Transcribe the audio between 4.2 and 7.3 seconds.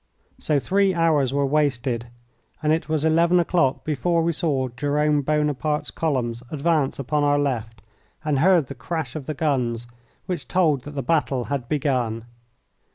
we saw Jerome Buonaparte's columns advance upon